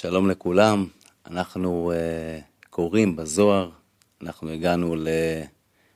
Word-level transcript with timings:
שלום 0.00 0.30
לכולם, 0.30 0.86
אנחנו 1.26 1.92
uh, 1.92 2.66
קוראים 2.70 3.16
בזוהר, 3.16 3.70
אנחנו 4.22 4.50
הגענו 4.50 4.96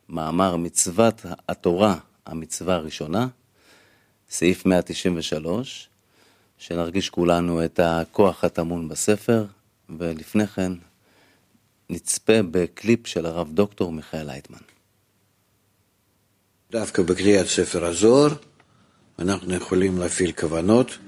למאמר 0.08 0.56
מצוות 0.56 1.26
התורה, 1.48 1.98
המצווה 2.26 2.74
הראשונה, 2.74 3.26
סעיף 4.30 4.66
193, 4.66 5.88
שנרגיש 6.58 7.10
כולנו 7.10 7.64
את 7.64 7.80
הכוח 7.82 8.44
הטמון 8.44 8.88
בספר, 8.88 9.44
ולפני 9.98 10.46
כן 10.46 10.72
נצפה 11.90 12.42
בקליפ 12.50 13.06
של 13.06 13.26
הרב 13.26 13.52
דוקטור 13.52 13.92
מיכאל 13.92 14.26
לייטמן. 14.26 14.58
דווקא 16.70 17.02
בקריאת 17.02 17.46
ספר 17.46 17.84
הזוהר 17.84 18.34
אנחנו 19.18 19.54
יכולים 19.54 19.98
להפעיל 19.98 20.32
כוונות 20.32 20.98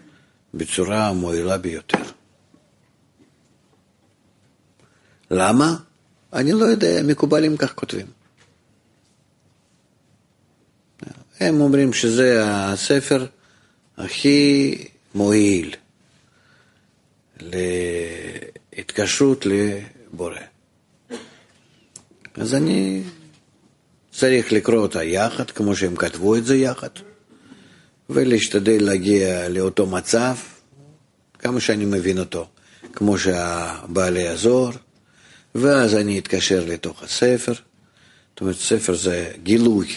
בצורה 0.54 1.08
המועילה 1.08 1.58
ביותר. 1.58 2.03
למה? 5.30 5.76
אני 6.32 6.52
לא 6.52 6.64
יודע, 6.64 7.02
מקובלים 7.02 7.56
כך 7.56 7.74
כותבים. 7.74 8.06
הם 11.40 11.60
אומרים 11.60 11.92
שזה 11.92 12.42
הספר 12.46 13.26
הכי 13.96 14.74
מועיל 15.14 15.74
להתקשרות 17.40 19.46
לבורא. 19.46 20.38
אז 22.34 22.54
אני 22.54 23.02
צריך 24.12 24.52
לקרוא 24.52 24.78
אותה 24.78 25.04
יחד, 25.04 25.50
כמו 25.50 25.76
שהם 25.76 25.96
כתבו 25.96 26.36
את 26.36 26.46
זה 26.46 26.56
יחד, 26.56 26.88
ולהשתדל 28.10 28.84
להגיע 28.84 29.48
לאותו 29.48 29.86
מצב, 29.86 30.34
כמה 31.38 31.60
שאני 31.60 31.84
מבין 31.84 32.18
אותו, 32.18 32.48
כמו 32.92 33.18
שהבעלי 33.18 34.28
הזוהר, 34.28 34.70
ואז 35.54 35.94
אני 35.94 36.18
אתקשר 36.18 36.64
לתוך 36.66 37.02
הספר. 37.02 37.52
זאת 37.52 38.40
אומרת, 38.40 38.56
ספר 38.56 38.94
זה 38.94 39.32
גילוי, 39.42 39.88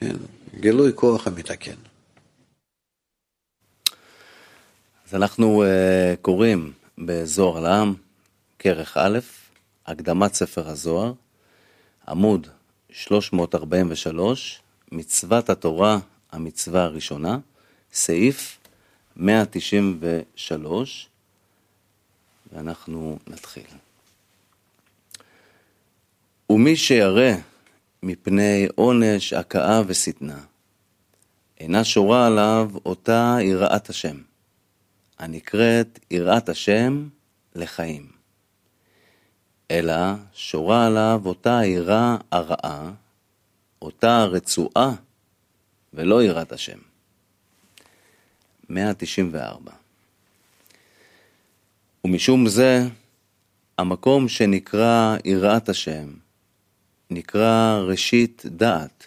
כן? 0.00 0.16
גילוי 0.60 0.92
כוח 0.94 1.26
המתקן. 1.26 1.74
אז 5.08 5.14
אנחנו 5.14 5.64
uh, 5.64 5.66
קוראים 6.22 6.72
בזוהר 6.98 7.60
לעם, 7.60 7.94
כרך 8.58 8.96
א', 8.96 9.18
הקדמת 9.86 10.34
ספר 10.34 10.68
הזוהר, 10.68 11.12
עמוד 12.08 12.46
343, 12.90 14.60
מצוות 14.92 15.50
התורה, 15.50 15.98
המצווה 16.32 16.82
הראשונה, 16.82 17.38
סעיף 17.92 18.58
193, 19.16 21.08
ואנחנו 22.52 23.18
נתחיל. 23.26 23.87
ומי 26.50 26.76
שירא 26.76 27.32
מפני 28.02 28.66
עונש, 28.74 29.32
הכאה 29.32 29.82
ושטנה, 29.86 30.40
אינה 31.60 31.84
שורה 31.84 32.26
עליו 32.26 32.70
אותה 32.84 33.36
יראת 33.40 33.88
השם, 33.88 34.16
הנקראת 35.18 35.98
יראת 36.10 36.48
השם 36.48 37.08
לחיים, 37.54 38.08
אלא 39.70 39.94
שורה 40.32 40.86
עליו 40.86 41.22
אותה 41.24 41.60
יראה 41.64 42.16
הרעה, 42.30 42.90
אותה 43.82 44.24
רצועה, 44.24 44.94
ולא 45.94 46.22
יראת 46.22 46.52
השם. 46.52 46.78
194 48.68 49.72
ומשום 52.04 52.48
זה, 52.48 52.82
המקום 53.78 54.28
שנקרא 54.28 55.16
יראת 55.24 55.68
השם, 55.68 56.08
נקרא 57.10 57.78
ראשית 57.88 58.42
דעת, 58.46 59.06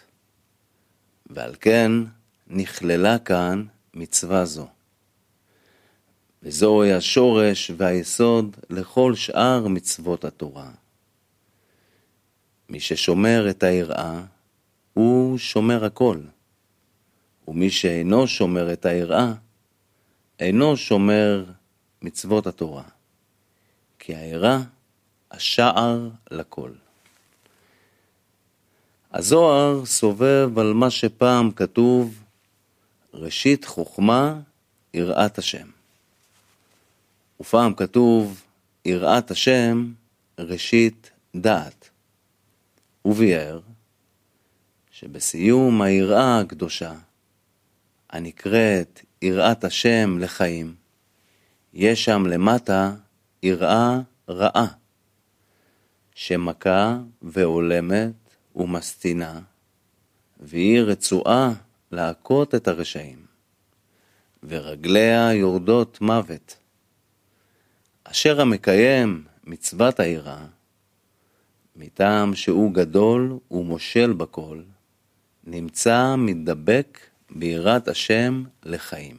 ועל 1.25 1.55
כן 1.61 1.91
נכללה 2.47 3.19
כאן 3.19 3.65
מצווה 3.93 4.45
זו. 4.45 4.67
וזוהי 6.43 6.93
השורש 6.93 7.71
והיסוד 7.77 8.57
לכל 8.69 9.15
שאר 9.15 9.67
מצוות 9.67 10.25
התורה. 10.25 10.71
מי 12.69 12.79
ששומר 12.79 13.49
את 13.49 13.63
היראה, 13.63 14.23
הוא 14.93 15.37
שומר 15.37 15.85
הכל, 15.85 16.19
ומי 17.47 17.69
שאינו 17.69 18.27
שומר 18.27 18.73
את 18.73 18.85
היראה, 18.85 19.33
אינו 20.39 20.77
שומר 20.77 21.45
מצוות 22.01 22.47
התורה, 22.47 22.83
כי 23.99 24.15
היראה 24.15 24.59
השער 25.31 26.09
לכל. 26.31 26.71
הזוהר 29.13 29.85
סובב 29.85 30.59
על 30.59 30.73
מה 30.73 30.89
שפעם 30.89 31.51
כתוב, 31.51 32.23
ראשית 33.13 33.65
חוכמה, 33.65 34.39
יראת 34.93 35.37
השם. 35.37 35.67
ופעם 37.39 37.73
כתוב, 37.73 38.43
יראת 38.85 39.31
השם, 39.31 39.91
ראשית 40.39 41.11
דעת. 41.35 41.89
וביאר 43.05 43.59
שבסיום 44.91 45.81
היראה 45.81 46.39
הקדושה, 46.39 46.93
הנקראת 48.09 49.01
יראת 49.21 49.63
השם 49.63 50.17
לחיים, 50.19 50.75
יש 51.73 52.05
שם 52.05 52.25
למטה 52.25 52.93
יראה 53.43 53.99
רעה, 54.29 54.67
שמכה 56.15 56.97
והולמת 57.21 58.20
ומסטינה, 58.55 59.39
והיא 60.39 60.79
רצועה 60.79 61.53
להכות 61.91 62.55
את 62.55 62.67
הרשעים, 62.67 63.25
ורגליה 64.43 65.33
יורדות 65.33 66.01
מוות. 66.01 66.57
אשר 68.03 68.41
המקיים 68.41 69.23
מצוות 69.43 69.99
היראה, 69.99 70.45
מטעם 71.75 72.35
שהוא 72.35 72.73
גדול 72.73 73.39
ומושל 73.51 74.13
בכל, 74.13 74.61
נמצא 75.43 76.15
מתדבק 76.17 76.99
ביראת 77.29 77.87
השם 77.87 78.43
לחיים. 78.63 79.17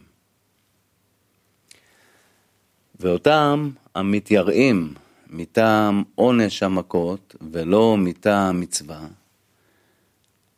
ואותם 3.00 3.70
המתייראים 3.94 4.94
מטעם 5.26 6.02
עונש 6.14 6.62
המכות 6.62 7.36
ולא 7.52 7.96
מטעם 7.98 8.60
מצווה, 8.60 9.06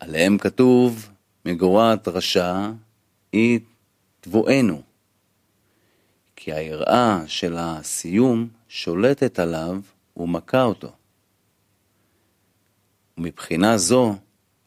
עליהם 0.05 0.37
כתוב, 0.37 1.09
מגורת 1.45 2.07
רשע 2.07 2.71
היא 3.31 3.59
תבואנו. 4.21 4.81
כי 6.35 6.53
היראה 6.53 7.23
של 7.27 7.55
הסיום 7.57 8.47
שולטת 8.67 9.39
עליו 9.39 9.81
ומכה 10.17 10.63
אותו. 10.63 10.91
ומבחינה 13.17 13.77
זו, 13.77 14.15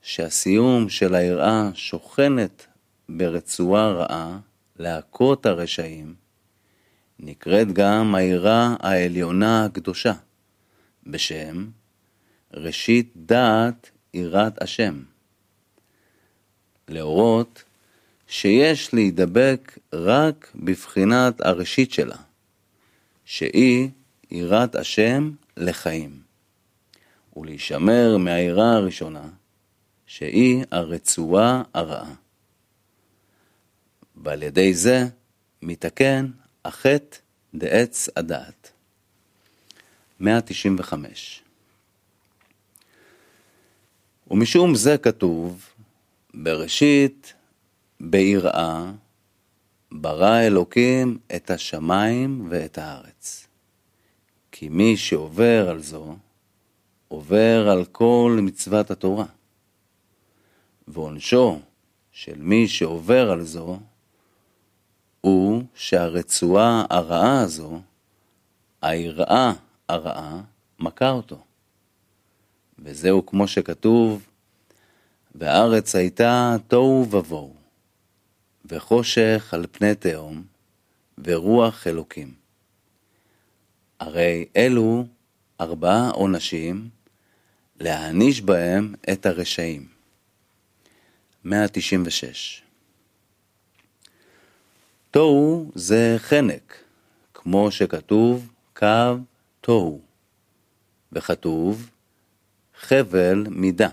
שהסיום 0.02 0.88
של 0.88 1.14
היראה 1.14 1.70
שוכנת 1.74 2.66
ברצועה 3.08 3.90
רעה 3.90 4.38
להכות 4.76 5.46
הרשעים, 5.46 6.14
נקראת 7.18 7.72
גם 7.72 8.14
היראה 8.14 8.76
העליונה 8.80 9.64
הקדושה, 9.64 10.12
בשם 11.06 11.68
ראשית 12.54 13.12
דעת 13.16 13.90
יראת 14.14 14.62
השם. 14.62 15.02
להורות 16.88 17.62
שיש 18.28 18.94
להידבק 18.94 19.78
רק 19.92 20.50
בבחינת 20.54 21.40
הראשית 21.40 21.92
שלה, 21.92 22.16
שהיא 23.24 23.88
יראת 24.30 24.74
השם 24.74 25.30
לחיים, 25.56 26.20
ולהישמר 27.36 28.16
מהיראה 28.16 28.72
הראשונה, 28.72 29.28
שהיא 30.06 30.64
הרצועה 30.70 31.62
הרעה. 31.74 32.14
ועל 34.16 34.42
ידי 34.42 34.74
זה 34.74 35.04
מתקן 35.62 36.26
החטא 36.64 37.16
דעץ 37.54 38.08
הדעת. 38.16 38.70
195 40.20 41.42
ומשום 44.30 44.74
זה 44.74 44.98
כתוב, 44.98 45.68
בראשית, 46.34 47.34
ביראה, 48.00 48.92
ברא 49.92 50.40
אלוקים 50.40 51.18
את 51.36 51.50
השמיים 51.50 52.46
ואת 52.50 52.78
הארץ. 52.78 53.46
כי 54.52 54.68
מי 54.68 54.96
שעובר 54.96 55.68
על 55.70 55.82
זו, 55.82 56.16
עובר 57.08 57.68
על 57.70 57.84
כל 57.84 58.38
מצוות 58.42 58.90
התורה. 58.90 59.26
ועונשו 60.88 61.60
של 62.12 62.38
מי 62.38 62.68
שעובר 62.68 63.30
על 63.30 63.42
זו, 63.42 63.78
הוא 65.20 65.62
שהרצועה 65.74 66.84
הרעה 66.90 67.40
הזו 67.40 67.80
היראה 68.82 69.52
הרעה 69.88 70.40
מכה 70.78 71.10
אותו. 71.10 71.38
וזהו 72.78 73.26
כמו 73.26 73.48
שכתוב, 73.48 74.27
והארץ 75.34 75.94
הייתה 75.94 76.56
תוהו 76.68 77.06
ובוהו, 77.10 77.54
וחושך 78.64 79.54
על 79.54 79.66
פני 79.72 79.94
תהום, 79.94 80.44
ורוח 81.24 81.86
אלוקים. 81.86 82.34
הרי 84.00 84.44
אלו 84.56 85.06
ארבעה 85.60 86.10
עונשים 86.10 86.88
להעניש 87.80 88.40
בהם 88.40 88.94
את 89.12 89.26
הרשעים. 89.26 89.88
196 91.44 92.62
תוהו 95.10 95.72
זה 95.74 96.16
חנק, 96.18 96.76
כמו 97.34 97.70
שכתוב 97.70 98.52
קו 98.74 99.16
תוהו, 99.60 100.00
וכתוב 101.12 101.90
חבל 102.80 103.44
מידה. 103.50 103.88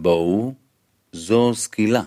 בואו 0.00 0.54
זו 1.12 1.54
סקילה. 1.54 2.02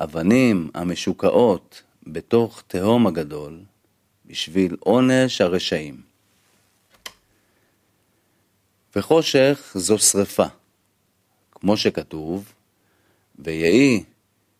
אבנים 0.00 0.70
המשוקעות 0.74 1.82
בתוך 2.06 2.62
תהום 2.66 3.06
הגדול 3.06 3.60
בשביל 4.26 4.76
עונש 4.80 5.40
הרשעים. 5.40 6.02
וחושך 8.96 9.72
זו 9.74 9.98
שרפה, 9.98 10.46
כמו 11.50 11.76
שכתוב, 11.76 12.52
ויהי 13.38 14.04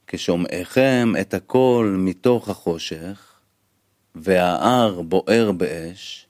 כשומעיכם 0.06 1.12
את 1.20 1.34
הכל 1.34 1.96
מתוך 1.98 2.48
החושך, 2.48 3.40
וההר 4.14 5.02
בוער 5.02 5.52
באש, 5.52 6.26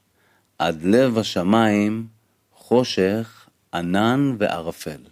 עד 0.59 0.83
לב 0.83 1.17
השמיים 1.17 2.07
חושך, 2.53 3.49
ענן 3.73 4.35
וערפל. 4.39 5.10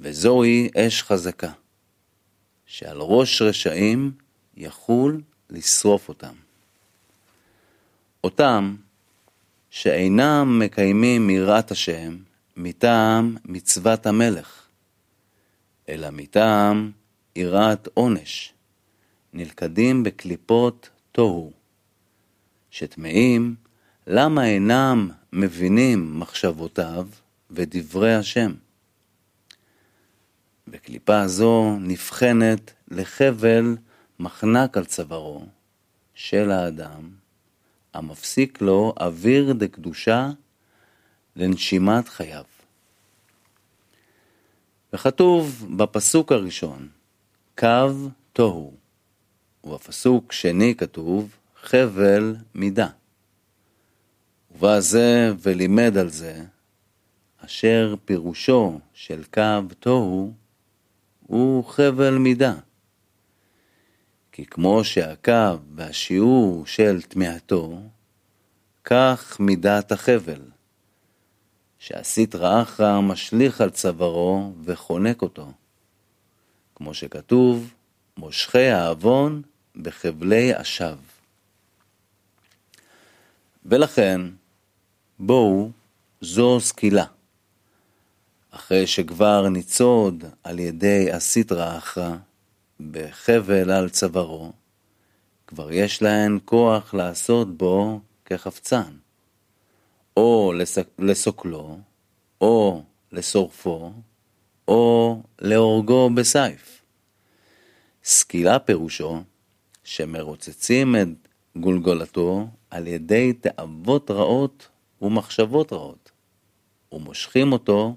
וזוהי 0.00 0.68
אש 0.76 1.02
חזקה, 1.02 1.52
שעל 2.66 2.96
ראש 3.00 3.42
רשעים 3.42 4.12
יחול 4.56 5.20
לשרוף 5.50 6.08
אותם. 6.08 6.34
אותם 8.24 8.76
שאינם 9.70 10.58
מקיימים 10.58 11.30
יראת 11.30 11.70
השם 11.70 12.16
מטעם 12.56 13.36
מצוות 13.44 14.06
המלך, 14.06 14.62
אלא 15.88 16.10
מטעם 16.10 16.90
יראת 17.36 17.88
עונש, 17.94 18.52
נלכדים 19.32 20.02
בקליפות 20.02 20.90
תוהו, 21.12 21.52
שטמאים 22.70 23.54
למה 24.06 24.46
אינם 24.46 25.10
מבינים 25.32 26.20
מחשבותיו 26.20 27.08
ודברי 27.50 28.14
השם. 28.14 28.52
וקליפה 30.70 31.28
זו 31.28 31.76
נבחנת 31.80 32.72
לחבל 32.88 33.76
מחנק 34.18 34.76
על 34.76 34.84
צווארו 34.84 35.46
של 36.14 36.50
האדם, 36.50 37.10
המפסיק 37.94 38.60
לו 38.60 38.94
אוויר 39.00 39.52
דקדושה 39.52 40.30
לנשימת 41.36 42.08
חייו. 42.08 42.44
וכתוב 44.92 45.66
בפסוק 45.76 46.32
הראשון, 46.32 46.88
קו 47.58 48.08
תוהו, 48.32 48.74
ובפסוק 49.64 50.32
שני 50.32 50.74
כתוב, 50.78 51.36
חבל 51.62 52.36
מידה. 52.54 52.88
ובא 54.50 54.80
זה 54.80 55.32
ולימד 55.42 55.96
על 55.96 56.08
זה, 56.08 56.44
אשר 57.44 57.94
פירושו 58.04 58.80
של 58.94 59.24
קו 59.34 59.74
תוהו 59.80 60.39
הוא 61.30 61.64
חבל 61.64 62.18
מידה. 62.18 62.54
כי 64.32 64.46
כמו 64.46 64.84
שהקו 64.84 65.58
והשיעור 65.74 66.66
של 66.66 67.02
טמאתו, 67.02 67.80
כך 68.84 69.36
מידת 69.40 69.92
החבל, 69.92 70.40
שהסטרא 71.78 72.62
אחרא 72.62 73.00
משליך 73.00 73.60
על 73.60 73.70
צווארו 73.70 74.52
וחונק 74.64 75.22
אותו, 75.22 75.52
כמו 76.74 76.94
שכתוב, 76.94 77.74
מושכי 78.16 78.68
העוון 78.68 79.42
בחבלי 79.76 80.60
אשב. 80.60 80.96
ולכן, 83.64 84.20
בואו, 85.18 85.70
זו 86.20 86.60
סקילה. 86.60 87.04
אחרי 88.50 88.86
שכבר 88.86 89.48
ניצוד 89.48 90.24
על 90.44 90.58
ידי 90.58 91.12
הסטרא 91.12 91.78
אחרא 91.78 92.16
בחבל 92.90 93.70
על 93.70 93.88
צווארו, 93.88 94.52
כבר 95.46 95.72
יש 95.72 96.02
להן 96.02 96.38
כוח 96.44 96.94
לעשות 96.94 97.56
בו 97.56 98.00
כחפצן, 98.24 98.92
או 100.16 100.52
לסוקלו, 100.98 101.78
או 102.40 102.82
לשורפו, 103.12 103.92
או 104.68 105.22
להורגו 105.40 106.10
בסייף. 106.14 106.82
סקילה 108.04 108.58
פירושו 108.58 109.22
שמרוצצים 109.84 110.96
את 110.96 111.08
גולגולתו 111.56 112.48
על 112.70 112.86
ידי 112.86 113.32
תאוות 113.32 114.10
רעות 114.10 114.68
ומחשבות 115.02 115.72
רעות, 115.72 116.10
ומושכים 116.92 117.52
אותו 117.52 117.94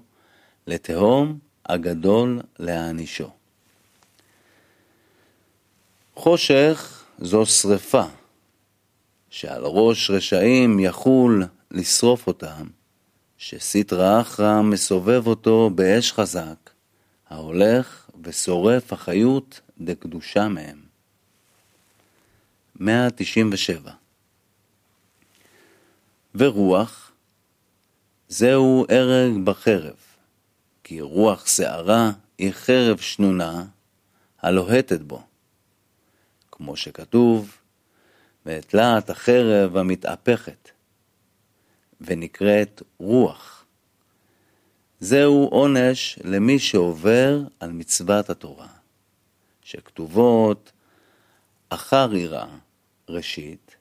לתהום 0.66 1.38
הגדול 1.66 2.40
להענישו. 2.58 3.30
חושך 6.14 7.04
זו 7.18 7.46
שרפה, 7.46 8.04
שעל 9.30 9.62
ראש 9.64 10.10
רשעים 10.10 10.80
יחול 10.80 11.44
לשרוף 11.70 12.26
אותם, 12.26 12.66
שסטרא 13.38 14.20
אחרא 14.20 14.62
מסובב 14.62 15.26
אותו 15.26 15.70
באש 15.74 16.12
חזק, 16.12 16.70
ההולך 17.28 18.10
ושורף 18.24 18.92
החיות 18.92 19.60
דקדושה 19.80 20.48
מהם. 20.48 20.80
197 22.80 23.92
ורוח, 26.34 27.12
זהו 28.28 28.86
הרג 28.88 29.44
בחרב, 29.44 29.96
כי 30.84 31.00
רוח 31.00 31.46
שערה 31.46 32.10
היא 32.38 32.52
חרב 32.52 32.98
שנונה 32.98 33.64
הלוהטת 34.42 35.00
בו. 35.00 35.22
כמו 36.52 36.76
שכתוב, 36.76 37.56
ואת 38.46 38.74
להט 38.74 39.10
החרב 39.10 39.76
המתהפכת, 39.76 40.70
ונקראת 42.00 42.82
רוח. 42.98 43.64
זהו 45.00 45.48
עונש 45.50 46.18
למי 46.24 46.58
שעובר 46.58 47.40
על 47.60 47.72
מצוות 47.72 48.30
התורה, 48.30 48.68
שכתובות 49.62 50.72
אחר 51.68 52.14
יראה, 52.14 52.56
ראשית, 53.08 53.76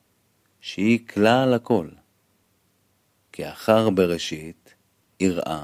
שהיא 0.61 1.07
כלל 1.07 1.53
הכל. 1.53 1.87
כי 3.31 3.49
אחר 3.49 3.89
בראשית, 3.89 4.73
יראה, 5.19 5.63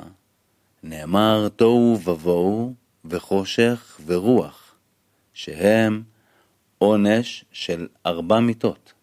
נאמר 0.83 1.49
תוהו 1.55 1.99
ובוהו 2.05 2.73
וחושך 3.05 3.99
ורוח, 4.05 4.75
שהם 5.33 6.03
עונש 6.77 7.45
של 7.51 7.87
ארבע 8.05 8.39
מיתות. 8.39 8.93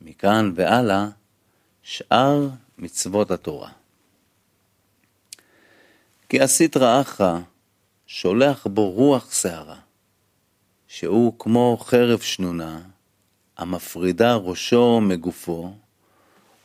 מכאן 0.00 0.52
והלאה, 0.54 1.08
שאר 1.82 2.48
מצוות 2.78 3.30
התורה. 3.30 3.70
כי 6.28 6.40
הסטרא 6.40 7.00
אחרא 7.00 7.38
שולח 8.06 8.66
בו 8.66 8.90
רוח 8.90 9.32
שערה, 9.34 9.78
שהוא 10.88 11.38
כמו 11.38 11.76
חרב 11.80 12.20
שנונה, 12.20 12.80
המפרידה 13.56 14.34
ראשו 14.34 15.00
מגופו, 15.00 15.72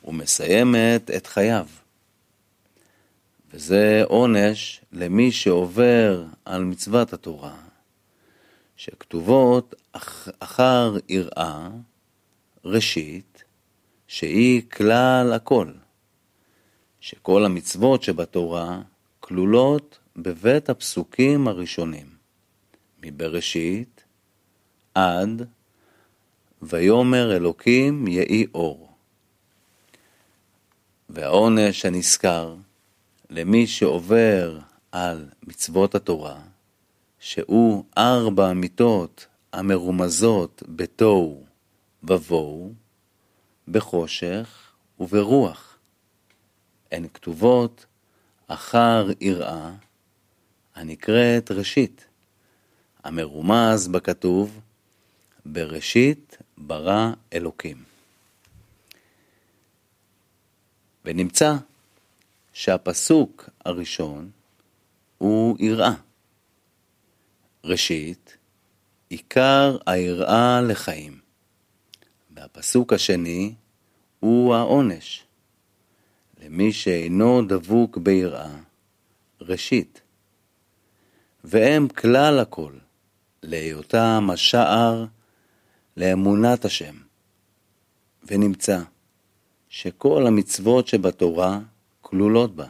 ומסיימת 0.04 1.10
את 1.10 1.26
חייו. 1.26 1.66
וזה 3.54 4.02
עונש 4.08 4.80
למי 4.92 5.32
שעובר 5.32 6.24
על 6.44 6.64
מצוות 6.64 7.12
התורה, 7.12 7.56
שכתובות 8.76 9.74
אח, 9.92 10.28
אחר 10.38 10.96
יראה, 11.08 11.68
ראשית, 12.64 13.44
שהיא 14.06 14.62
כלל 14.70 15.32
הכל, 15.32 15.72
שכל 17.00 17.44
המצוות 17.44 18.02
שבתורה 18.02 18.82
כלולות 19.20 19.98
בבית 20.16 20.70
הפסוקים 20.70 21.48
הראשונים, 21.48 22.06
מבראשית 23.02 24.04
עד 24.94 25.48
ויאמר 26.62 27.36
אלוקים 27.36 28.08
יהי 28.08 28.46
אור. 28.54 28.92
והעונש 31.08 31.84
הנזכר 31.84 32.54
למי 33.30 33.66
שעובר 33.66 34.58
על 34.92 35.28
מצוות 35.42 35.94
התורה, 35.94 36.40
שהוא 37.18 37.84
ארבע 37.98 38.50
אמיתות 38.50 39.26
המרומזות 39.52 40.62
בתוהו 40.68 41.44
ובוהו, 42.02 42.72
בחושך 43.68 44.72
וברוח. 45.00 45.78
הן 46.92 47.06
כתובות 47.14 47.86
אחר 48.46 49.08
יראה, 49.20 49.70
הנקראת 50.74 51.50
ראשית, 51.50 52.06
המרומז 53.04 53.88
בכתוב, 53.88 54.60
בראשית 55.46 56.38
ברא 56.58 57.12
אלוקים. 57.32 57.82
ונמצא 61.04 61.56
שהפסוק 62.54 63.50
הראשון 63.64 64.30
הוא 65.18 65.56
יראה. 65.60 65.94
ראשית, 67.64 68.36
עיקר 69.08 69.76
היראה 69.86 70.60
לחיים. 70.60 71.18
והפסוק 72.30 72.92
השני 72.92 73.54
הוא 74.20 74.54
העונש. 74.54 75.24
למי 76.42 76.72
שאינו 76.72 77.42
דבוק 77.48 77.96
ביראה, 77.98 78.56
ראשית. 79.40 80.00
והם 81.44 81.88
כלל 81.88 82.38
הכל, 82.38 82.72
להיותם 83.42 84.28
השער 84.32 85.04
לאמונת 85.96 86.64
השם. 86.64 86.94
ונמצא 88.26 88.80
שכל 89.68 90.26
המצוות 90.26 90.88
שבתורה 90.88 91.60
כלולות 92.14 92.56
בה. 92.56 92.66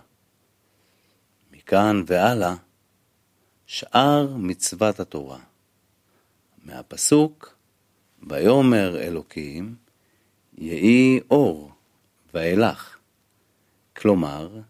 מכאן 1.52 2.02
והלאה, 2.06 2.54
שאר 3.66 4.36
מצוות 4.36 5.00
התורה. 5.00 5.38
מהפסוק, 6.64 7.56
ויאמר 8.22 9.00
אלוקים, 9.00 9.74
יהי 10.58 11.20
אור 11.30 11.72
ואילך. 12.34 12.96
כלומר, 13.96 14.60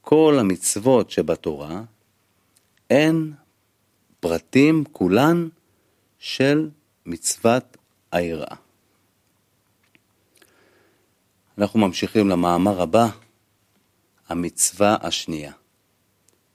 כל 0.00 0.36
המצוות 0.40 1.10
שבתורה 1.10 1.82
הן 2.90 3.32
פרטים 4.20 4.84
כולן 4.92 5.48
של 6.18 6.70
מצוות 7.06 7.76
היראה. 8.12 8.56
אנחנו 11.58 11.80
ממשיכים 11.80 12.28
למאמר 12.28 12.82
הבא, 12.82 13.08
המצווה 14.28 14.96
השנייה. 15.00 15.52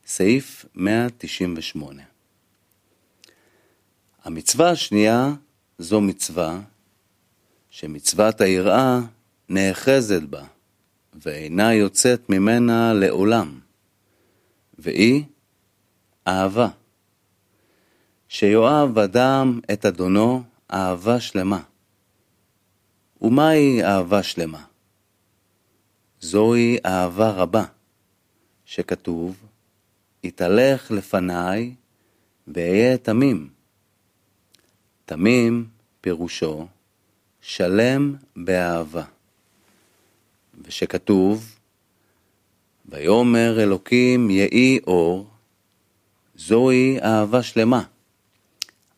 סעיף 0.05 0.65
198. 0.75 2.03
המצווה 4.23 4.69
השנייה 4.69 5.33
זו 5.79 6.01
מצווה 6.01 6.59
שמצוות 7.69 8.41
היראה 8.41 8.99
נאחזת 9.49 10.21
בה, 10.21 10.43
ואינה 11.13 11.73
יוצאת 11.73 12.29
ממנה 12.29 12.93
לעולם, 12.93 13.59
והיא 14.79 15.23
אהבה. 16.27 16.69
שיואב 18.27 18.99
אדם 18.99 19.59
את 19.73 19.85
אדונו 19.85 20.43
אהבה 20.73 21.19
שלמה. 21.19 21.61
ומהי 23.21 23.83
אהבה 23.83 24.23
שלמה? 24.23 24.63
זוהי 26.23 26.77
אהבה 26.85 27.31
רבה, 27.31 27.65
שכתוב, 28.65 29.35
התהלך 30.23 30.91
לפניי 30.91 31.75
ואהיה 32.47 32.97
תמים. 32.97 33.49
תמים 35.05 35.67
פירושו 36.01 36.67
שלם 37.41 38.15
באהבה. 38.35 39.03
ושכתוב, 40.61 41.55
ויאמר 42.85 43.63
אלוקים 43.63 44.29
יהי 44.29 44.79
אור, 44.87 45.27
זוהי 46.35 46.99
אהבה 47.01 47.43
שלמה, 47.43 47.83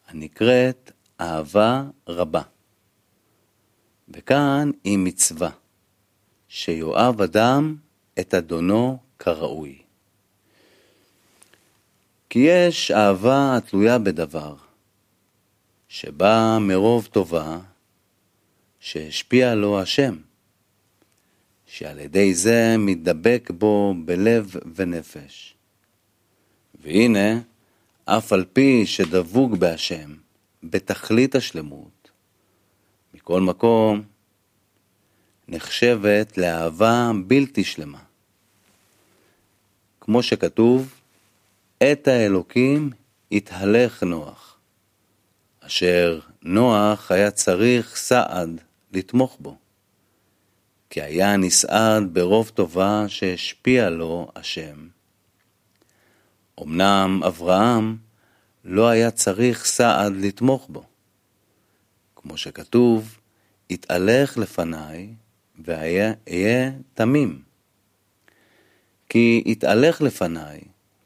הנקראת 0.08 0.92
אהבה 1.22 1.84
רבה. 2.08 2.42
וכאן 4.10 4.72
היא 4.84 4.98
מצווה, 4.98 5.50
שיואב 6.50 7.22
אדם 7.22 7.76
את 8.20 8.34
אדונו 8.34 8.98
כראוי. 9.20 9.78
כי 12.30 12.40
יש 12.40 12.92
אהבה 12.92 13.58
התלויה 13.58 14.00
בדבר, 14.00 14.56
שבאה 15.88 16.60
מרוב 16.60 17.08
טובה, 17.12 17.60
שהשפיע 18.80 19.56
לו 19.56 19.82
השם, 19.82 20.16
שעל 21.66 22.00
ידי 22.00 22.34
זה 22.34 22.76
מתדבק 22.78 23.52
בו 23.58 23.94
בלב 24.06 24.56
ונפש. 24.76 25.56
והנה, 26.82 27.40
אף 28.06 28.34
על 28.34 28.46
פי 28.54 28.86
שדבוק 28.86 29.52
בהשם, 29.52 30.16
בתכלית 30.64 31.36
השלמות, 31.36 32.12
מכל 33.14 33.42
מקום, 33.42 34.02
נחשבת 35.48 36.38
לאהבה 36.38 37.12
בלתי 37.28 37.64
שלמה. 37.64 38.00
כמו 40.02 40.24
שכתוב, 40.24 40.94
את 41.78 42.08
האלוקים 42.08 42.90
התהלך 43.32 44.04
נוח, 44.04 44.58
אשר 45.60 46.20
נוח 46.42 47.12
היה 47.12 47.32
צריך 47.32 47.96
סעד 47.96 48.62
לתמוך 48.92 49.38
בו, 49.40 49.58
כי 50.90 51.02
היה 51.02 51.38
נסעד 51.38 52.04
ברוב 52.14 52.50
טובה 52.50 53.06
שהשפיע 53.08 53.90
לו 53.90 54.32
השם. 54.36 54.88
אמנם 56.64 57.22
אברהם 57.28 57.98
לא 58.64 58.88
היה 58.88 59.12
צריך 59.12 59.66
סעד 59.66 60.14
לתמוך 60.16 60.68
בו, 60.70 60.84
כמו 62.16 62.38
שכתוב, 62.38 63.18
התהלך 63.70 64.38
לפניי 64.38 65.14
ואהיה 65.64 66.72
תמים. 66.94 67.42
כי 69.10 69.44
התהלך 69.46 70.02
לפניי, 70.02 70.62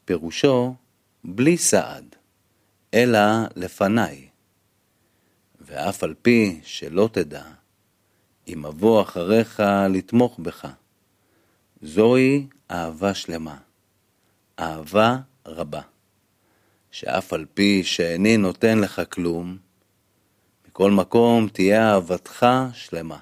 פירושו 0.05 0.75
בלי 1.23 1.57
סעד, 1.57 2.15
אלא 2.93 3.19
לפניי. 3.55 4.27
ואף 5.61 6.03
על 6.03 6.13
פי 6.21 6.59
שלא 6.63 7.09
תדע, 7.11 7.43
אם 8.47 8.65
אבוא 8.65 9.01
אחריך 9.01 9.63
לתמוך 9.89 10.39
בך. 10.39 10.67
זוהי 11.81 12.47
אהבה 12.71 13.13
שלמה, 13.13 13.57
אהבה 14.59 15.17
רבה, 15.45 15.81
שאף 16.91 17.33
על 17.33 17.45
פי 17.53 17.83
שאיני 17.83 18.37
נותן 18.37 18.79
לך 18.79 19.01
כלום, 19.09 19.57
מכל 20.67 20.91
מקום 20.91 21.47
תהיה 21.47 21.93
אהבתך 21.93 22.45
שלמה, 22.73 23.19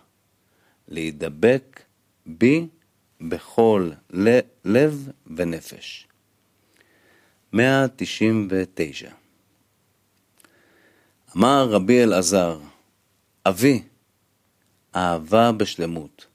להידבק 0.88 1.82
בי 2.26 2.68
בכל 3.22 3.92
לב 4.66 5.10
ונפש. 5.38 6.08
199 7.54 9.12
אמר 11.38 11.70
רבי 11.70 12.04
אלעזר, 12.04 12.60
אבי, 13.46 13.84
אהבה 14.96 15.52
בשלמות, 15.52 16.26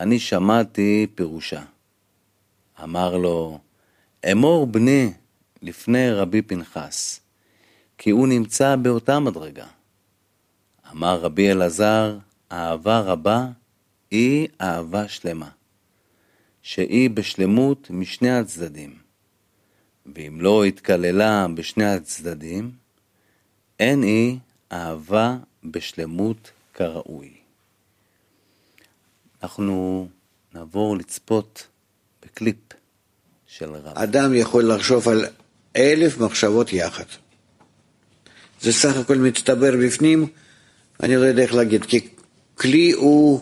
אני 0.00 0.18
שמעתי 0.18 1.06
פירושה. 1.14 1.62
אמר 2.82 3.16
לו, 3.16 3.58
אמור 4.32 4.66
בני 4.66 5.12
לפני 5.62 6.10
רבי 6.10 6.42
פנחס, 6.42 7.20
כי 7.98 8.10
הוא 8.10 8.28
נמצא 8.28 8.76
באותה 8.76 9.18
מדרגה. 9.18 9.66
אמר 10.92 11.20
רבי 11.20 11.50
אלעזר, 11.52 12.18
אהבה 12.52 13.00
רבה 13.00 13.46
היא 14.10 14.48
אהבה 14.60 15.08
שלמה, 15.08 15.48
שהיא 16.62 17.10
בשלמות 17.10 17.90
משני 17.90 18.30
הצדדים. 18.30 18.98
ואם 20.14 20.40
לא 20.40 20.64
התקללה 20.64 21.46
בשני 21.54 21.84
הצדדים, 21.84 22.70
אין 23.80 24.02
היא 24.02 24.38
אהבה 24.72 25.36
בשלמות 25.64 26.50
כראוי. 26.74 27.32
אנחנו 29.42 30.08
נעבור 30.54 30.96
לצפות 30.96 31.66
בקליפ 32.22 32.56
של 33.46 33.70
רב. 33.70 33.98
אדם 33.98 34.34
יכול 34.34 34.72
לחשוב 34.72 35.08
על 35.08 35.24
אלף 35.76 36.18
מחשבות 36.18 36.72
יחד. 36.72 37.04
זה 38.60 38.72
סך 38.72 38.96
הכל 38.96 39.16
מצטבר 39.16 39.70
בפנים 39.86 40.26
אני 41.02 41.16
לא 41.16 41.20
יודע 41.20 41.42
איך 41.42 41.54
להגיד, 41.54 41.84
כי 41.84 42.08
כלי 42.54 42.92
הוא 42.92 43.40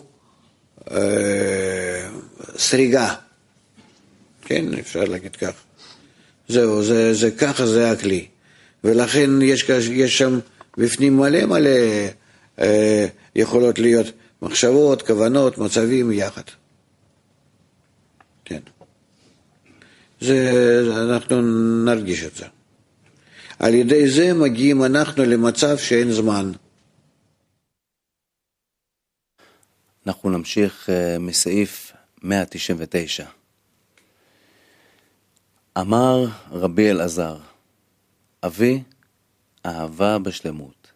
סריגה, 2.57 3.13
כן, 4.41 4.65
אפשר 4.79 5.03
להגיד 5.03 5.35
כך. 5.35 5.53
זהו, 6.47 6.83
זה, 6.83 7.13
זה 7.13 7.31
ככה 7.31 7.65
זה 7.65 7.91
הכלי. 7.91 8.27
ולכן 8.83 9.41
יש, 9.41 9.69
יש 9.91 10.17
שם 10.17 10.39
בפנים 10.77 11.17
מלא 11.17 11.45
מלא 11.45 11.69
אה, 12.59 13.07
יכולות 13.35 13.79
להיות 13.79 14.07
מחשבות, 14.41 15.01
כוונות, 15.01 15.57
מצבים 15.57 16.11
יחד. 16.11 16.41
כן. 18.45 18.59
זה, 20.21 20.81
אנחנו 20.91 21.41
נרגיש 21.85 22.23
את 22.23 22.35
זה. 22.35 22.45
על 23.59 23.73
ידי 23.73 24.09
זה 24.09 24.33
מגיעים 24.33 24.83
אנחנו 24.83 25.25
למצב 25.25 25.77
שאין 25.77 26.11
זמן. 26.11 26.51
אנחנו 30.07 30.29
נמשיך 30.29 30.89
uh, 30.89 31.19
מסעיף 31.19 31.93
199. 32.23 33.25
אמר 35.77 36.25
רבי 36.51 36.91
אלעזר, 36.91 37.37
אבי, 38.45 38.83
אהבה 39.65 40.19
בשלמות. 40.19 40.91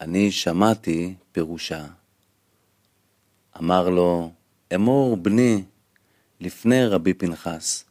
אני 0.00 0.30
שמעתי 0.32 1.14
פירושה. 1.32 1.86
אמר 3.58 3.88
לו, 3.88 4.32
אמור 4.74 5.16
בני 5.16 5.64
לפני 6.40 6.86
רבי 6.86 7.14
פנחס, 7.14 7.84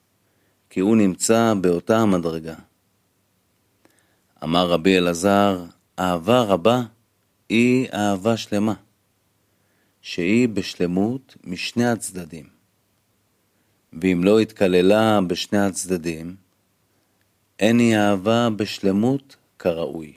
כי 0.70 0.80
הוא 0.80 0.98
נמצא 0.98 1.54
באותה 1.62 1.98
המדרגה. 1.98 2.56
אמר 4.44 4.70
רבי 4.70 4.98
אלעזר, 4.98 5.66
אהבה 6.00 6.42
רבה 6.42 6.82
היא 7.50 7.88
אהבה 7.94 8.38
שלמה, 8.38 8.74
שהיא 10.06 10.50
בשלמות 10.50 11.36
משני 11.44 11.86
הצדדים. 11.86 12.50
ואם 14.02 14.22
לא 14.24 14.40
התקללה 14.40 15.20
בשני 15.28 15.58
הצדדים, 15.58 16.36
אין 17.60 17.80
היא 17.80 17.98
אהבה 17.98 18.50
בשלמות 18.56 19.36
כראוי. 19.60 20.14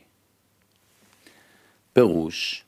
פירוש, 1.93 2.65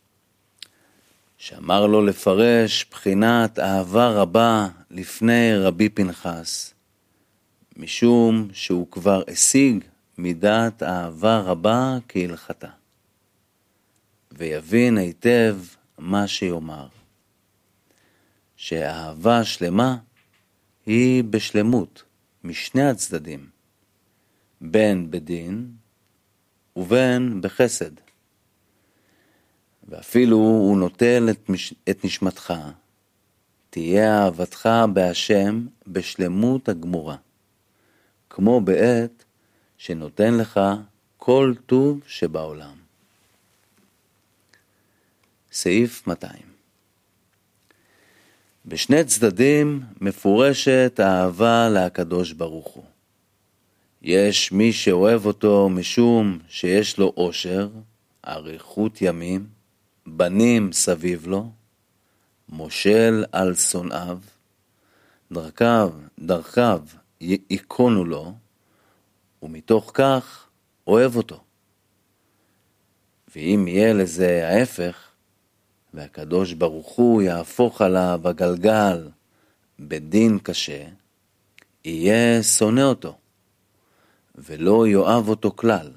שאמר 1.38 1.86
לו 1.86 2.06
לפרש 2.06 2.86
בחינת 2.90 3.58
אהבה 3.58 4.08
רבה 4.08 4.68
לפני 4.90 5.56
רבי 5.56 5.88
פנחס, 5.88 6.74
משום 7.76 8.48
שהוא 8.52 8.90
כבר 8.90 9.22
השיג 9.28 9.84
מידת 10.18 10.82
אהבה 10.82 11.40
רבה 11.40 11.98
כהלכתה, 12.08 12.68
ויבין 14.32 14.98
היטב 14.98 15.56
מה 15.98 16.28
שיאמר, 16.28 16.86
שאהבה 18.60 19.44
שלמה 19.44 19.96
היא 20.86 21.24
בשלמות 21.24 22.02
משני 22.44 22.88
הצדדים, 22.88 23.48
בין 24.60 25.10
בדין 25.10 25.72
ובין 26.76 27.40
בחסד. 27.40 27.90
ואפילו 29.88 30.36
הוא 30.36 30.76
נוטל 30.76 31.28
את, 31.30 31.48
מש... 31.48 31.74
את 31.90 32.04
נשמתך, 32.04 32.54
תהיה 33.70 34.24
אהבתך 34.24 34.68
בהשם 34.92 35.66
בשלמות 35.86 36.68
הגמורה, 36.68 37.16
כמו 38.30 38.60
בעת 38.60 39.24
שנותן 39.78 40.34
לך 40.34 40.60
כל 41.16 41.54
טוב 41.66 42.00
שבעולם. 42.06 42.76
סעיף 45.52 46.06
200 46.06 46.49
בשני 48.70 49.04
צדדים 49.04 49.82
מפורשת 50.00 51.00
האהבה 51.02 51.68
להקדוש 51.68 52.32
ברוך 52.32 52.66
הוא. 52.66 52.84
יש 54.02 54.52
מי 54.52 54.72
שאוהב 54.72 55.26
אותו 55.26 55.68
משום 55.68 56.38
שיש 56.48 56.98
לו 56.98 57.12
עושר, 57.14 57.68
אריכות 58.26 59.02
ימים, 59.02 59.46
בנים 60.06 60.72
סביב 60.72 61.26
לו, 61.26 61.50
מושל 62.48 63.24
על 63.32 63.54
שונאיו, 63.54 64.18
דרכיו, 65.32 65.92
דרכיו 66.18 66.82
ייכונו 67.20 68.04
לו, 68.04 68.34
ומתוך 69.42 69.90
כך 69.94 70.46
אוהב 70.86 71.16
אותו. 71.16 71.40
ואם 73.36 73.64
יהיה 73.68 73.92
לזה 73.92 74.48
ההפך, 74.48 75.09
והקדוש 75.94 76.52
ברוך 76.52 76.88
הוא 76.88 77.22
יהפוך 77.22 77.82
עליו 77.82 78.20
הגלגל 78.24 79.08
בדין 79.78 80.38
קשה, 80.38 80.86
יהיה 81.84 82.42
שונא 82.42 82.80
אותו, 82.80 83.18
ולא 84.34 84.86
יאהב 84.86 85.28
אותו 85.28 85.52
כלל. 85.56 85.90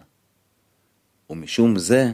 ומשום 1.30 1.80
זה, 1.80 2.12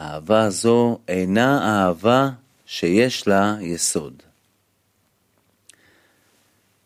אהבה 0.00 0.50
זו 0.50 0.98
אינה 1.08 1.58
אהבה 1.62 2.30
שיש 2.66 3.28
לה 3.28 3.56
יסוד. 3.60 4.22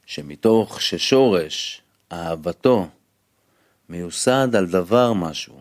שמתוך 0.07 0.81
ששורש 0.81 1.83
אהבתו 2.12 2.88
מיוסד 3.88 4.48
על 4.57 4.66
דבר 4.66 5.12
משהו, 5.12 5.61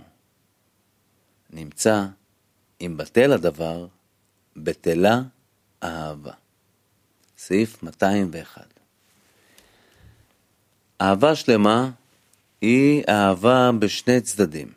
נמצא 1.50 2.06
אם 2.82 2.98
בטל 2.98 3.34
הדבר, 3.34 3.88
בטלה 4.58 5.22
אהבה. 5.84 6.34
סעיף 7.38 7.84
201 7.84 8.80
אהבה 11.02 11.36
שלמה 11.36 11.92
היא 12.62 13.04
אהבה 13.10 13.72
בשני 13.80 14.22
צדדים, 14.22 14.72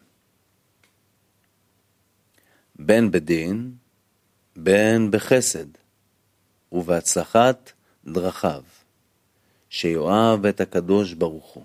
בין 2.76 3.10
בדין, 3.10 3.74
בין 4.56 5.10
בחסד, 5.10 5.66
ובהצלחת 6.72 7.72
דרכיו, 8.04 8.62
שיאהב 9.70 10.46
את 10.46 10.60
הקדוש 10.60 11.12
ברוך 11.12 11.46
הוא, 11.46 11.64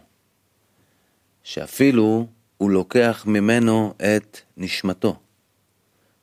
שאפילו 1.43 2.28
הוא 2.58 2.71
לוקח 2.71 3.23
ממנו 3.28 3.93
את 3.97 4.39
נשמתו. 4.58 5.19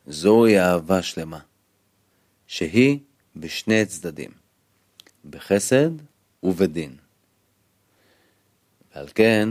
זוהי 0.07 0.61
אהבה 0.61 1.03
שלמה, 1.03 1.39
שהיא 2.53 2.99
בשני 3.37 3.87
צדדים, 3.87 4.31
בחסד 5.31 5.91
ובדין. 6.43 6.97
ועל 8.95 9.09
כן, 9.15 9.49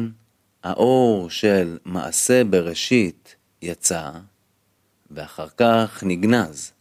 האור 0.64 1.30
של 1.30 1.78
מעשה 1.86 2.44
בראשית 2.44 3.36
יצא, 3.62 4.12
ואחר 5.12 5.48
כך 5.58 6.04
נגנז. 6.08 6.72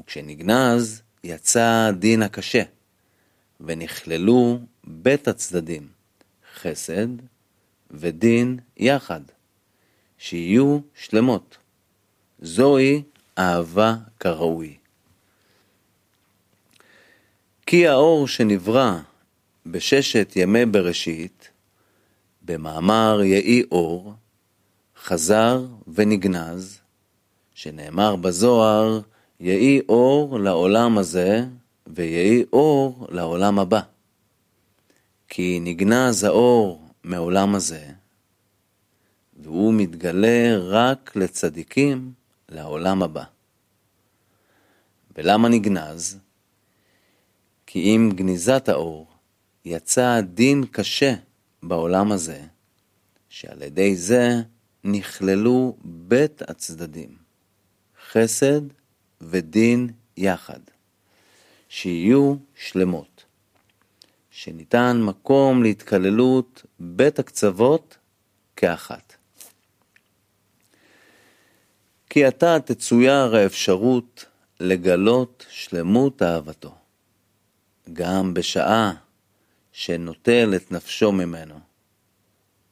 וכשנגנז, 0.00 1.02
יצא 1.24 1.88
הדין 1.88 2.22
הקשה, 2.22 2.62
ונכללו 3.60 4.58
בית 4.84 5.28
הצדדים, 5.28 5.88
חסד 6.54 7.08
ודין 7.90 8.58
יחד, 8.76 9.22
שיהיו 10.18 10.78
שלמות. 10.94 11.56
זוהי 12.42 13.02
אהבה 13.38 13.96
כראוי. 14.20 14.79
כי 17.70 17.86
האור 17.88 18.28
שנברא 18.28 18.98
בששת 19.66 20.32
ימי 20.36 20.66
בראשית, 20.66 21.50
במאמר 22.42 23.20
יהי 23.22 23.62
אור, 23.72 24.14
חזר 25.02 25.64
ונגנז, 25.94 26.80
שנאמר 27.54 28.16
בזוהר, 28.16 29.00
יהי 29.40 29.80
אור 29.88 30.38
לעולם 30.40 30.98
הזה, 30.98 31.44
ויהי 31.86 32.44
אור 32.52 33.06
לעולם 33.10 33.58
הבא. 33.58 33.80
כי 35.28 35.58
נגנז 35.62 36.24
האור 36.24 36.88
מעולם 37.04 37.54
הזה, 37.54 37.86
והוא 39.42 39.74
מתגלה 39.74 40.58
רק 40.58 41.16
לצדיקים 41.16 42.12
לעולם 42.48 43.02
הבא. 43.02 43.24
ולמה 45.16 45.48
נגנז? 45.48 46.18
כי 47.72 47.94
עם 47.94 48.10
גניזת 48.10 48.68
האור 48.68 49.06
יצא 49.64 50.20
דין 50.20 50.64
קשה 50.70 51.14
בעולם 51.62 52.12
הזה, 52.12 52.42
שעל 53.28 53.62
ידי 53.62 53.96
זה 53.96 54.30
נכללו 54.84 55.76
בית 55.84 56.42
הצדדים, 56.42 57.16
חסד 58.10 58.60
ודין 59.20 59.90
יחד, 60.16 60.60
שיהיו 61.68 62.34
שלמות, 62.54 63.24
שניתן 64.30 65.00
מקום 65.02 65.62
להתקללות 65.62 66.64
בית 66.80 67.18
הקצוות 67.18 67.96
כאחת. 68.56 69.14
כי 72.08 72.24
עתה 72.24 72.60
תצויר 72.64 73.36
האפשרות 73.36 74.24
לגלות 74.60 75.46
שלמות 75.48 76.22
אהבתו, 76.22 76.79
גם 77.92 78.34
בשעה 78.34 78.92
שנוטל 79.72 80.52
את 80.56 80.72
נפשו 80.72 81.12
ממנו, 81.12 81.54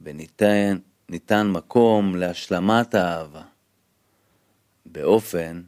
וניתן 0.00 0.78
ניתן 1.08 1.46
מקום 1.46 2.16
להשלמת 2.16 2.94
האהבה, 2.94 3.42
באופן 4.86 5.62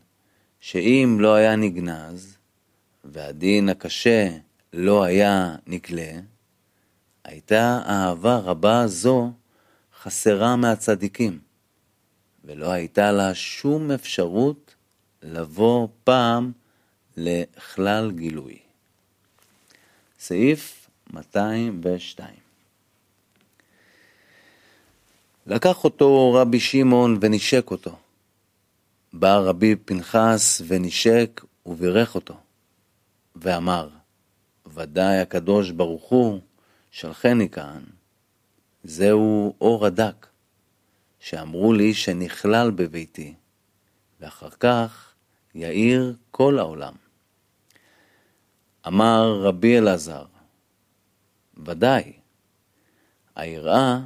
שאם 0.60 1.16
לא 1.20 1.34
היה 1.34 1.56
נגנז, 1.56 2.36
והדין 3.04 3.68
הקשה 3.68 4.28
לא 4.72 5.02
היה 5.04 5.56
נקלה, 5.66 6.12
הייתה 7.24 7.82
אהבה 7.86 8.36
רבה 8.36 8.86
זו 8.86 9.32
חסרה 10.02 10.56
מהצדיקים, 10.56 11.38
ולא 12.44 12.70
הייתה 12.70 13.12
לה 13.12 13.34
שום 13.34 13.90
אפשרות 13.90 14.74
לבוא 15.22 15.88
פעם 16.04 16.52
לכלל 17.16 18.10
גילוי. 18.10 18.58
סעיף 20.20 20.90
202 21.12 22.34
לקח 25.46 25.84
אותו 25.84 26.32
רבי 26.32 26.60
שמעון 26.60 27.18
ונשק 27.20 27.70
אותו. 27.70 27.96
בא 29.12 29.36
רבי 29.36 29.76
פנחס 29.76 30.62
ונשק 30.66 31.44
ובירך 31.66 32.14
אותו, 32.14 32.36
ואמר, 33.36 33.88
ודאי 34.66 35.18
הקדוש 35.18 35.70
ברוך 35.70 36.04
הוא 36.04 36.40
שלחני 36.90 37.48
כאן, 37.48 37.82
זהו 38.84 39.54
אור 39.60 39.86
הדק, 39.86 40.26
שאמרו 41.20 41.72
לי 41.72 41.94
שנכלל 41.94 42.70
בביתי, 42.70 43.34
ואחר 44.20 44.50
כך 44.50 45.12
יאיר 45.54 46.14
כל 46.30 46.58
העולם. 46.58 46.94
אמר 48.86 49.40
רבי 49.42 49.78
אלעזר, 49.78 50.24
ודאי, 51.66 52.12
היראה 53.36 54.00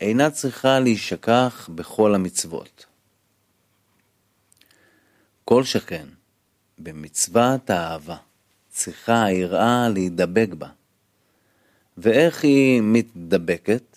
אינה 0.00 0.30
צריכה 0.30 0.80
להישכח 0.80 1.70
בכל 1.74 2.14
המצוות. 2.14 2.86
כל 5.44 5.64
שכן, 5.64 6.06
במצוות 6.78 7.70
האהבה, 7.70 8.16
צריכה 8.68 9.24
היראה 9.24 9.88
להידבק 9.88 10.48
בה. 10.58 10.68
ואיך 11.98 12.44
היא 12.44 12.80
מתדבקת? 12.84 13.96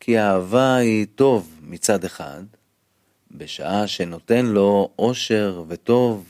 כי 0.00 0.18
האהבה 0.18 0.74
היא 0.74 1.06
טוב 1.14 1.60
מצד 1.62 2.04
אחד, 2.04 2.42
בשעה 3.30 3.86
שנותן 3.86 4.46
לו 4.46 4.90
עושר 4.96 5.64
וטוב, 5.68 6.24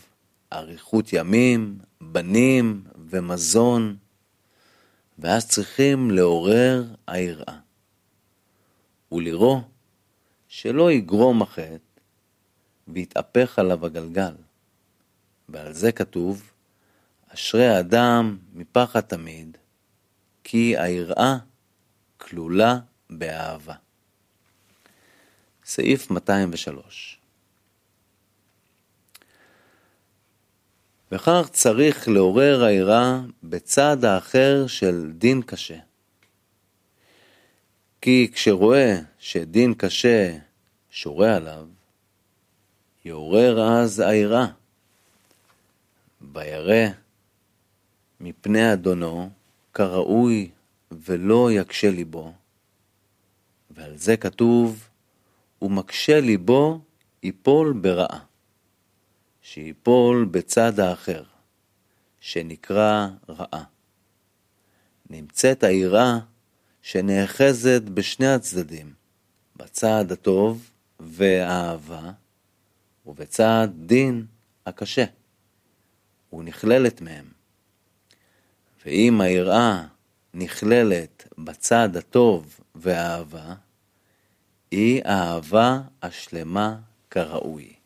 אריכות 0.53 1.13
ימים, 1.13 1.79
בנים 2.01 2.85
ומזון, 3.11 3.97
ואז 5.19 5.49
צריכים 5.49 6.11
לעורר 6.11 6.85
היראה. 7.07 7.59
ולראות 9.13 9.65
שלא 10.49 10.93
יגרום 10.93 11.43
החטא 11.43 11.79
ויתהפך 12.89 13.59
עליו 13.59 13.87
הגלגל. 13.87 14.35
ועל 15.49 15.73
זה 15.73 15.93
כתוב, 15.93 16.51
אשרי 17.29 17.69
האדם 17.69 18.39
מפחד 18.55 19.01
תמיד, 19.01 19.57
כי 20.45 20.79
היראה 20.79 21.37
כלולה 22.19 22.79
באהבה. 23.11 23.75
סעיף 25.65 26.11
203 26.11 27.22
וכך 31.13 31.49
צריך 31.53 32.09
לעורר 32.09 32.65
היראה 32.65 33.21
בצד 33.43 34.05
האחר 34.05 34.67
של 34.67 35.13
דין 35.15 35.43
קשה. 35.43 35.79
כי 38.01 38.31
כשרואה 38.35 38.99
שדין 39.19 39.75
קשה 39.75 40.39
שורה 40.91 41.37
עליו, 41.37 41.67
יעורר 43.05 43.61
אז 43.61 44.01
היראה, 44.01 44.47
וירא 46.33 46.89
מפני 48.21 48.73
אדונו 48.73 49.31
כראוי 49.75 50.51
ולא 50.93 51.53
יקשה 51.53 51.91
ליבו, 51.91 52.33
ועל 53.71 53.97
זה 53.97 54.17
כתוב, 54.17 54.89
ומקשה 55.63 56.21
ליבו 56.21 56.81
יפול 57.23 57.73
ברעה, 57.73 58.19
שיפול 59.43 60.25
בצד 60.31 60.81
האחר, 60.81 61.23
שנקרא 62.21 63.09
רעה. 63.29 63.65
נמצאת 65.11 65.63
היראה 65.63 66.19
שנאחזת 66.83 67.83
בשני 67.83 68.27
הצדדים, 68.29 68.93
בצד 69.57 70.13
הטוב 70.13 70.71
והאהבה, 71.01 72.11
ובצד 73.07 73.69
דין 73.87 74.27
הקשה, 74.67 75.05
ונכללת 76.33 77.01
מהם. 77.01 77.27
ואם 78.87 79.21
היראה 79.21 79.87
נכללת 80.35 81.29
בצד 81.39 81.97
הטוב 81.97 82.61
והאהבה, 82.75 83.55
היא 84.71 85.03
האהבה 85.05 85.81
השלמה 86.03 86.77
כראוי. 87.11 87.82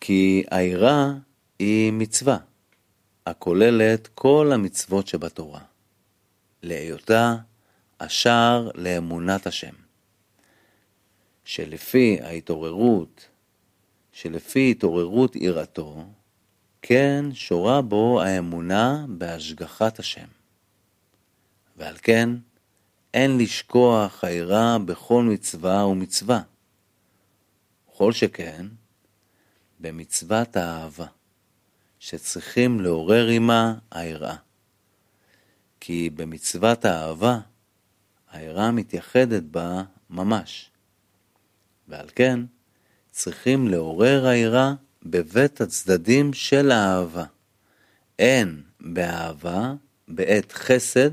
כי 0.00 0.42
היראה 0.50 1.12
היא 1.58 1.92
מצווה, 1.92 2.38
הכוללת 3.26 4.08
כל 4.14 4.50
המצוות 4.54 5.06
שבתורה. 5.06 5.60
להיותה 6.62 7.36
השער 8.00 8.70
לאמונת 8.74 9.46
השם. 9.46 9.74
שלפי 11.44 12.18
ההתעוררות, 12.22 13.28
שלפי 14.12 14.70
התעוררות 14.70 15.36
יראתו, 15.36 16.04
כן 16.82 17.24
שורה 17.32 17.82
בו 17.82 18.22
האמונה 18.22 19.04
בהשגחת 19.08 19.98
השם. 19.98 20.26
ועל 21.76 21.96
כן, 22.02 22.30
אין 23.14 23.38
לשכוח 23.38 24.24
היראה 24.24 24.78
בכל 24.78 25.22
מצווה 25.22 25.86
ומצווה. 25.86 26.40
וכל 27.88 28.12
שכן, 28.12 28.66
במצוות 29.80 30.56
האהבה, 30.56 31.06
שצריכים 31.98 32.80
לעורר 32.80 33.26
עמה 33.28 33.74
היראה. 33.90 34.36
כי 35.80 36.10
במצוות 36.10 36.84
האהבה, 36.84 37.38
היראה 38.32 38.70
מתייחדת 38.70 39.42
בה 39.42 39.82
ממש. 40.10 40.70
ועל 41.88 42.08
כן, 42.14 42.40
צריכים 43.10 43.68
לעורר 43.68 44.26
היראה 44.26 44.72
בבית 45.02 45.60
הצדדים 45.60 46.32
של 46.32 46.70
האהבה. 46.70 47.24
אין 48.18 48.62
באהבה 48.80 49.74
בעת 50.08 50.52
חסד 50.52 51.10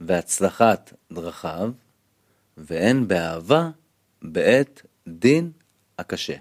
והצלחת 0.00 0.92
דרכיו, 1.12 1.72
ואין 2.56 3.08
באהבה 3.08 3.70
בעת 4.22 4.86
דין 5.08 5.50
הקשה. 5.98 6.36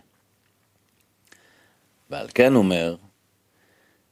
ועל 2.10 2.28
כן 2.34 2.56
אומר, 2.56 2.96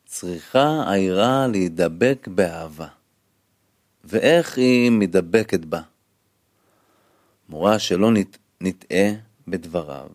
צריכה 0.06 0.92
היראה 0.92 1.48
להידבק 1.48 2.28
באהבה. 2.28 2.88
ואיך 4.04 4.58
היא 4.58 4.92
מדבקת 4.92 5.66
בה. 5.66 5.82
מורה 7.50 7.80
שלא 7.80 8.12
נטעה 8.62 9.10
בדבריו, 9.48 10.10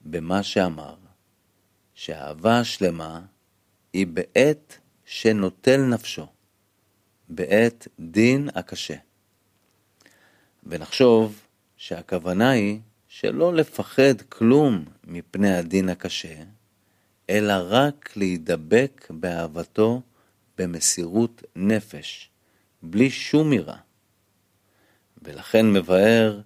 במה 0.00 0.42
שאמר, 0.42 0.94
שאהבה 1.94 2.60
השלמה 2.60 3.20
היא 3.92 4.06
בעת 4.06 4.78
שנוטל 5.04 5.76
נפשו, 5.76 6.26
בעת 7.28 7.88
דין 8.00 8.48
הקשה. 8.54 8.96
ונחשוב 10.66 11.40
שהכוונה 11.76 12.50
היא 12.50 12.80
שלא 13.08 13.54
לפחד 13.54 14.22
כלום 14.28 14.84
מפני 15.04 15.54
הדין 15.54 15.88
הקשה, 15.88 16.34
אלא 17.30 17.54
רק 17.68 18.12
להידבק 18.16 19.06
באהבתו 19.10 20.02
במסירות 20.58 21.42
נפש, 21.56 22.30
בלי 22.82 23.10
שום 23.10 23.52
יראה. 23.52 23.76
ולכן 25.22 25.72
מבאר 25.72 26.40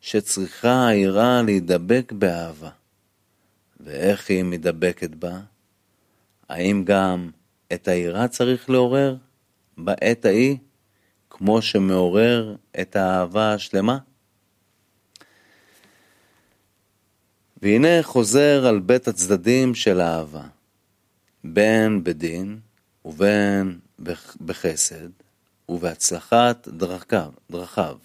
שצריכה 0.00 0.86
היראה 0.86 1.42
להידבק 1.42 2.12
באהבה. 2.12 2.70
ואיך 3.80 4.30
היא 4.30 4.44
מדבקת 4.44 5.10
בה? 5.10 5.40
האם 6.48 6.84
גם 6.84 7.30
את 7.72 7.88
היראה 7.88 8.28
צריך 8.28 8.70
לעורר 8.70 9.16
בעת 9.76 10.24
ההיא, 10.24 10.56
כמו 11.30 11.62
שמעורר 11.62 12.56
את 12.80 12.96
האהבה 12.96 13.54
השלמה? 13.54 13.98
והנה 17.64 18.02
חוזר 18.02 18.66
על 18.66 18.80
בית 18.80 19.08
הצדדים 19.08 19.74
של 19.74 20.00
האהבה, 20.00 20.46
בין 21.44 22.04
בדין 22.04 22.58
ובין 23.04 23.78
בחסד 24.44 25.08
ובהצלחת 25.68 26.68
דרכיו, 26.68 27.32
דרכיו, 27.50 27.98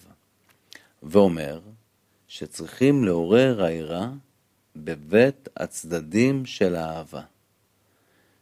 ואומר 1.02 1.60
שצריכים 2.28 3.04
לעורר 3.04 3.64
העירה 3.64 4.10
בבית 4.76 5.48
הצדדים 5.56 6.46
של 6.46 6.74
האהבה, 6.76 7.22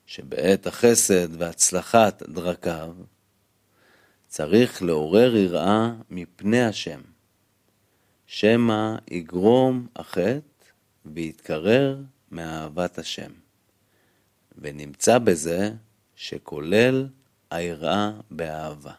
שבעת 0.07 0.67
החסד 0.67 1.43
והצלחת 1.43 2.23
דרכיו 2.29 2.95
צריך 4.29 4.83
לעורר 4.83 5.37
יראה 5.37 5.93
מפני 6.11 6.65
השם, 6.65 7.01
שמא 8.27 8.97
יגרום 9.11 9.87
החטא 9.97 10.48
ויתקרר 11.15 11.97
מאהבת 12.31 12.99
השם. 12.99 13.31
ונמצא 14.59 15.19
בזה 15.19 15.71
שכולל 16.17 17.07
היראה 17.51 18.11
באהבה. 18.31 18.93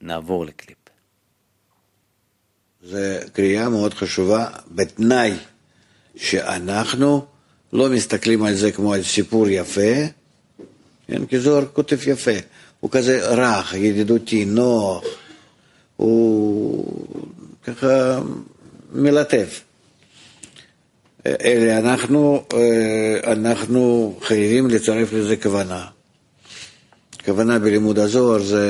נעבור 0.00 0.46
לקליפ. 0.46 0.78
זו 2.82 2.98
קריאה 3.32 3.68
מאוד 3.68 3.94
חשובה, 3.94 4.50
בתנאי 4.70 5.32
שאנחנו 6.16 7.26
לא 7.72 7.90
מסתכלים 7.90 8.42
על 8.42 8.54
זה 8.54 8.72
כמו 8.72 8.94
על 8.94 9.02
סיפור 9.02 9.48
יפה, 9.48 9.92
כן, 11.06 11.26
כי 11.26 11.38
זוהר 11.38 11.66
כותב 11.72 12.08
יפה, 12.08 12.30
הוא 12.80 12.90
כזה 12.90 13.28
רך, 13.28 13.74
ידידותי, 13.74 14.44
נוח, 14.44 15.04
הוא 15.96 17.06
ככה 17.62 18.20
מלטף. 18.92 19.62
אלא 21.26 21.78
אנחנו, 21.78 22.44
אה, 22.54 23.32
אנחנו 23.32 24.14
חייבים 24.22 24.68
לצרף 24.68 25.12
לזה 25.12 25.36
כוונה. 25.36 25.86
כוונה 27.24 27.58
בלימוד 27.58 27.98
הזוהר 27.98 28.42
זה, 28.42 28.66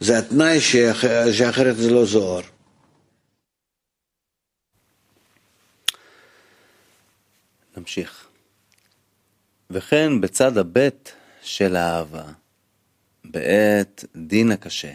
זה 0.00 0.18
התנאי 0.18 0.60
שאח, 0.60 1.04
שאחרת 1.32 1.76
זה 1.76 1.90
לא 1.90 2.04
זוהר. 2.04 2.42
נמשיך. 7.76 8.26
וכן 9.70 10.20
בצד 10.20 10.58
הבט 10.58 11.10
של 11.42 11.76
האהבה, 11.76 12.24
בעת 13.24 14.04
דין 14.16 14.50
הקשה, 14.50 14.92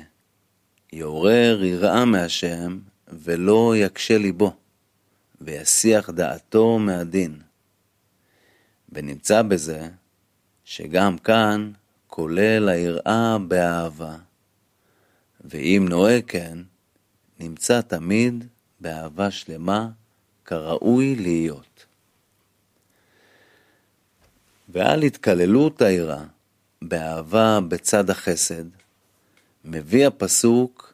יעורר 0.93 1.63
יראה 1.63 2.05
מהשם 2.05 2.79
ולא 3.07 3.73
יקשה 3.77 4.17
ליבו. 4.17 4.60
ויסיח 5.41 6.09
דעתו 6.09 6.79
מהדין. 6.79 7.41
ונמצא 8.89 9.41
בזה 9.41 9.89
שגם 10.65 11.17
כאן 11.17 11.71
כולל 12.07 12.69
היראה 12.69 13.37
באהבה, 13.47 14.17
ואם 15.41 15.85
נוהג 15.89 16.23
כן, 16.27 16.57
נמצא 17.39 17.81
תמיד 17.81 18.45
באהבה 18.79 19.31
שלמה 19.31 19.89
כראוי 20.45 21.15
להיות. 21.15 21.85
ועל 24.69 25.01
התקללות 25.01 25.81
היראה 25.81 26.23
באהבה 26.81 27.59
בצד 27.67 28.09
החסד, 28.09 28.65
מביא 29.65 30.07
הפסוק 30.07 30.93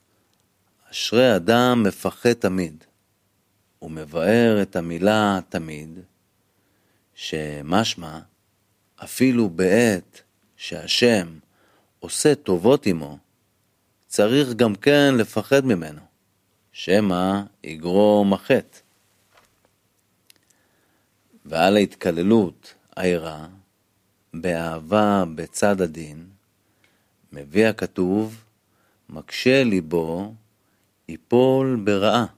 אשרי 0.92 1.36
אדם 1.36 1.84
מפחד 1.84 2.34
תמיד, 2.34 2.84
הוא 3.80 3.92
מבאר 3.92 4.60
את 4.62 4.76
המילה 4.76 5.40
תמיד, 5.50 6.00
שמשמע 7.16 8.20
אפילו 9.04 9.50
בעת 9.50 10.22
שהשם 10.56 11.40
עושה 12.00 12.36
טובות 12.36 12.86
עמו, 12.86 13.18
צריך 14.08 14.54
גם 14.54 14.76
כן 14.76 15.16
לפחד 15.18 15.66
ממנו, 15.66 16.02
שמא 16.72 17.42
יגרום 17.64 18.34
החטא. 18.34 18.80
ועל 21.46 21.76
ההתקללות 21.76 22.74
הערה, 22.96 23.48
באהבה 24.34 25.24
בצד 25.36 25.82
הדין, 25.82 26.28
מביא 27.34 27.68
הכתוב, 27.68 28.44
מקשה 29.10 29.64
ליבו, 29.64 30.34
יפול 31.10 31.82
ברעה. 31.84 32.37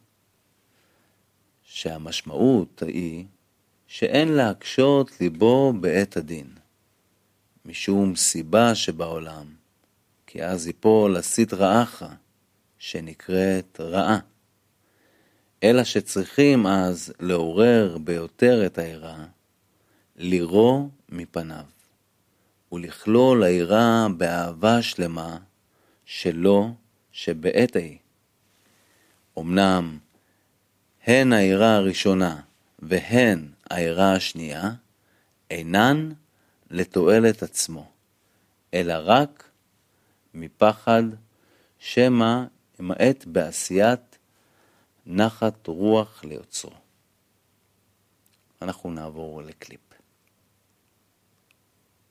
שהמשמעות 1.79 2.83
היא 2.87 3.25
שאין 3.87 4.27
להקשות 4.27 5.21
ליבו 5.21 5.73
בעת 5.73 6.17
הדין, 6.17 6.47
משום 7.65 8.15
סיבה 8.15 8.75
שבעולם, 8.75 9.45
כי 10.27 10.43
אז 10.43 10.67
יפול 10.67 11.17
הסדרה 11.17 11.83
אחא, 11.83 12.07
שנקראת 12.79 13.79
רעה. 13.79 14.19
אלא 15.63 15.83
שצריכים 15.83 16.67
אז 16.67 17.13
לעורר 17.19 17.97
ביותר 17.97 18.65
את 18.65 18.77
העירה, 18.77 19.25
לירו 20.15 20.89
מפניו, 21.09 21.65
ולכלול 22.71 23.43
העירה 23.43 24.07
באהבה 24.17 24.81
שלמה 24.81 25.37
שלו 26.05 26.73
שבעת 27.11 27.75
ההיא. 27.75 27.97
אמנם 29.39 29.97
הן 31.03 31.33
העירה 31.33 31.75
הראשונה 31.75 32.41
והן 32.79 33.51
העירה 33.69 34.15
השנייה 34.15 34.71
אינן 35.51 36.09
לתועלת 36.69 37.43
עצמו, 37.43 37.91
אלא 38.73 38.93
רק 39.03 39.49
מפחד 40.33 41.03
שמא 41.79 42.43
ימעט 42.79 43.25
בעשיית 43.25 44.17
נחת 45.05 45.67
רוח 45.67 46.23
ליוצרו. 46.23 46.71
אנחנו 48.62 48.91
נעבור 48.91 49.41
לקליפ. 49.41 49.88